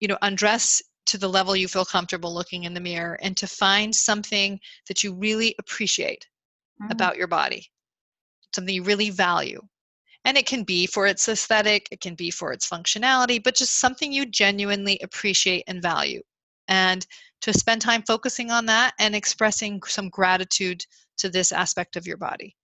[0.00, 3.46] you know undress to the level you feel comfortable looking in the mirror and to
[3.46, 4.58] find something
[4.88, 6.26] that you really appreciate
[6.82, 6.90] Mm.
[6.90, 7.70] about your body
[8.54, 9.60] something you really value.
[10.24, 13.78] And it can be for its aesthetic it can be for its functionality but just
[13.78, 16.22] something you genuinely appreciate and value.
[16.68, 17.06] And
[17.42, 20.84] to spend time focusing on that and expressing some gratitude
[21.18, 22.56] to this aspect of your body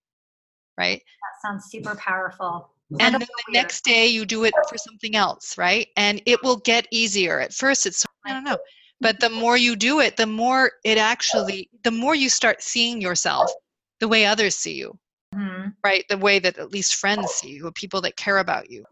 [0.77, 0.99] right?
[0.99, 2.71] That sounds super powerful.
[2.99, 5.87] and then the next day you do it for something else right?
[5.97, 7.39] And it will get easier.
[7.39, 8.57] At first it's i don't know
[9.01, 13.01] but the more you do it the more it actually the more you start seeing
[13.01, 13.51] yourself
[13.99, 14.97] the way others see you
[15.33, 15.73] Mhm.
[15.83, 18.83] right the way that at least friends see you or people that care about you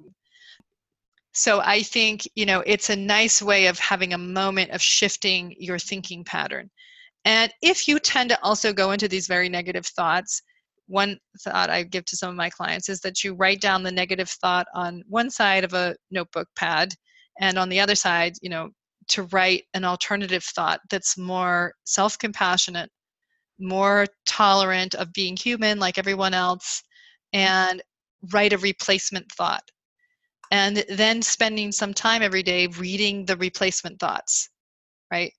[1.33, 5.53] so i think you know it's a nice way of having a moment of shifting
[5.59, 6.69] your thinking pattern
[7.25, 10.41] and if you tend to also go into these very negative thoughts
[10.87, 13.91] one thought i give to some of my clients is that you write down the
[13.91, 16.93] negative thought on one side of a notebook pad
[17.39, 18.69] and on the other side you know
[19.07, 22.89] to write an alternative thought that's more self-compassionate
[23.59, 26.83] more tolerant of being human like everyone else
[27.33, 27.81] and
[28.33, 29.63] write a replacement thought.
[30.51, 34.49] And then spending some time every day reading the replacement thoughts
[35.11, 35.33] right?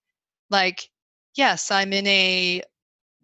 [0.51, 0.89] Like
[1.37, 2.63] yes i'm in a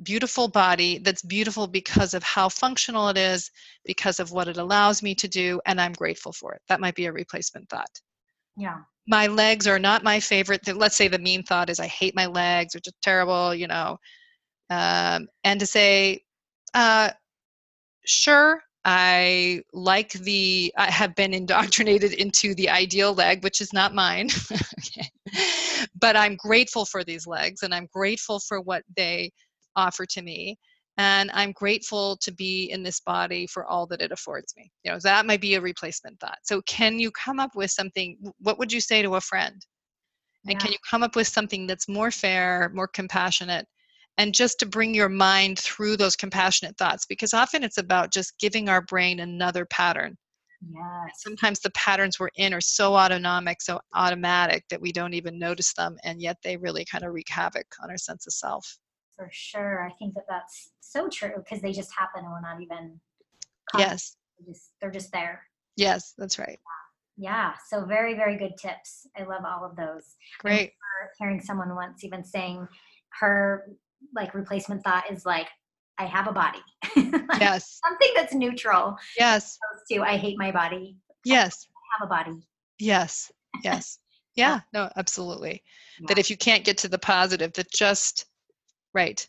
[0.02, 3.50] beautiful body that's beautiful because of how functional it is
[3.84, 6.62] because of what it allows me to do and i'm grateful for it.
[6.68, 8.00] That might be a replacement thought.
[8.56, 8.78] Yeah.
[9.06, 12.26] my legs are not my favorite let's say the mean thought is i hate my
[12.26, 13.98] legs which is terrible you know
[14.70, 16.22] um, and to say
[16.74, 17.10] uh,
[18.04, 23.94] sure i like the i have been indoctrinated into the ideal leg which is not
[23.94, 25.10] mine okay.
[26.00, 29.30] but i'm grateful for these legs and i'm grateful for what they
[29.74, 30.56] offer to me
[30.98, 34.92] and i'm grateful to be in this body for all that it affords me you
[34.92, 38.58] know that might be a replacement thought so can you come up with something what
[38.58, 39.66] would you say to a friend
[40.48, 40.58] and Yeah.
[40.60, 43.66] can you come up with something that's more fair more compassionate
[44.18, 48.38] and just to bring your mind through those compassionate thoughts because often it's about just
[48.38, 50.16] giving our brain another pattern
[50.68, 51.12] Yes.
[51.18, 55.72] sometimes the patterns we're in are so autonomic so automatic that we don't even notice
[55.74, 58.78] them and yet they really kind of wreak havoc on our sense of self
[59.14, 59.86] For sure.
[59.86, 63.00] I think that that's so true because they just happen and we're not even.
[63.70, 63.88] conscious.
[63.90, 65.42] yes They're just, they're just there.
[65.76, 66.58] yes that's right
[67.18, 67.54] Yeah.
[67.70, 69.06] So very, very good tips.
[69.16, 70.16] I love all of those.
[70.40, 70.72] great
[71.18, 72.66] hearing someone once even saying
[73.20, 73.68] her
[74.14, 75.48] like replacement thought is like,
[75.98, 76.58] I have a body.
[76.96, 79.58] Like, yes Something that's neutral yes
[79.90, 80.96] to I hate my body.
[81.24, 81.66] yes
[82.00, 82.46] I have a body.
[82.78, 83.30] yes
[83.62, 83.98] yes
[84.34, 85.62] yeah no absolutely
[86.08, 88.26] that if you can't get to the positive that just
[88.94, 89.26] right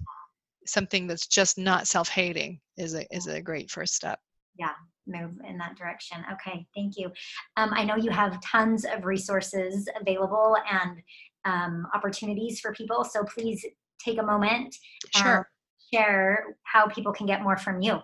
[0.66, 4.20] something that's just not self-hating is a is a great first step
[4.58, 4.74] Yeah.
[5.08, 6.18] move in that direction.
[6.34, 7.10] Okay, thank you.
[7.56, 11.02] Um, I know you have tons of resources available and
[11.46, 13.06] um, opportunities for people.
[13.06, 13.66] So please
[14.04, 14.76] take a moment
[15.16, 15.50] and sure
[15.94, 18.00] share how people can get more from you.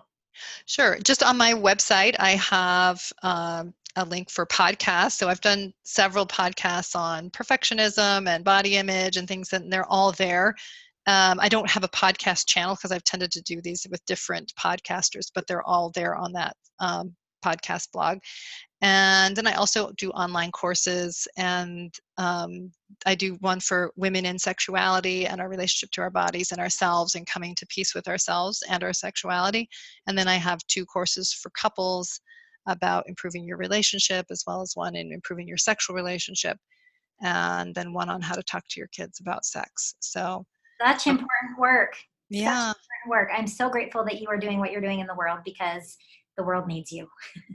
[0.66, 0.98] Sure.
[0.98, 5.12] Just on my website, I have um, a link for podcasts.
[5.12, 10.12] So I've done several podcasts on perfectionism and body image and things, and they're all
[10.12, 10.54] there.
[11.06, 14.52] Um, I don't have a podcast channel because I've tended to do these with different
[14.58, 17.14] podcasters, but they're all there on that um,
[17.44, 18.18] podcast blog.
[18.84, 22.70] And then I also do online courses, and um,
[23.06, 27.14] I do one for women in sexuality and our relationship to our bodies and ourselves
[27.14, 29.70] and coming to peace with ourselves and our sexuality.
[30.06, 32.20] And then I have two courses for couples
[32.68, 36.58] about improving your relationship, as well as one in improving your sexual relationship,
[37.22, 39.94] and then one on how to talk to your kids about sex.
[40.00, 40.44] So,
[40.84, 41.96] such um, important work.
[42.28, 42.72] Yeah.
[42.72, 43.30] Such important work.
[43.34, 45.96] I'm so grateful that you are doing what you're doing in the world because
[46.36, 47.08] the world needs you.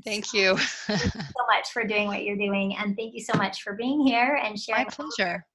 [0.05, 0.57] Thank you.
[0.87, 2.75] thank you so much for doing what you're doing.
[2.77, 5.45] And thank you so much for being here and sharing My pleasure.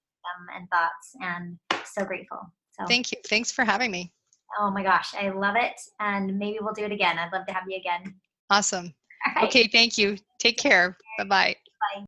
[0.55, 1.17] and thoughts.
[1.21, 2.41] And so grateful.
[2.79, 3.19] So thank you.
[3.29, 4.13] Thanks for having me.
[4.59, 5.75] Oh my gosh, I love it.
[6.01, 7.19] And maybe we'll do it again.
[7.19, 8.15] I'd love to have you again.
[8.51, 8.95] Awesome.
[9.35, 9.47] Right.
[9.47, 10.19] Okay, thank you.
[10.39, 10.99] Take care.
[11.17, 11.57] Bye bye.
[11.95, 12.05] Bye.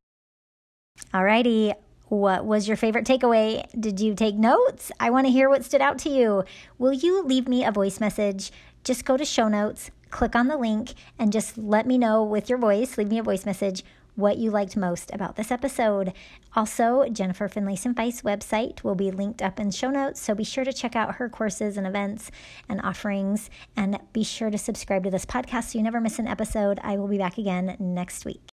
[1.14, 1.72] All righty.
[2.08, 3.64] What was your favorite takeaway?
[3.80, 4.92] Did you take notes?
[5.00, 6.44] I want to hear what stood out to you.
[6.76, 8.52] Will you leave me a voice message?
[8.84, 12.48] Just go to show notes, click on the link, and just let me know with
[12.48, 13.84] your voice, leave me a voice message
[14.16, 16.12] what you liked most about this episode.
[16.54, 20.64] Also, Jennifer Finlayson Fife's website will be linked up in show notes, so be sure
[20.64, 22.30] to check out her courses and events
[22.68, 26.26] and offerings, and be sure to subscribe to this podcast so you never miss an
[26.26, 26.80] episode.
[26.82, 28.50] I will be back again next week.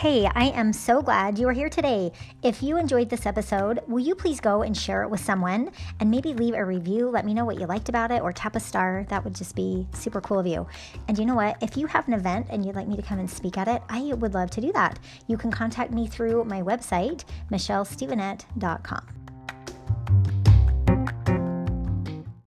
[0.00, 2.12] Hey, I am so glad you are here today.
[2.42, 6.10] If you enjoyed this episode, will you please go and share it with someone and
[6.10, 7.08] maybe leave a review?
[7.08, 9.06] Let me know what you liked about it or tap a star.
[9.08, 10.66] That would just be super cool of you.
[11.08, 11.56] And you know what?
[11.62, 13.80] If you have an event and you'd like me to come and speak at it,
[13.88, 14.98] I would love to do that.
[15.28, 19.06] You can contact me through my website, michellestevenette.com.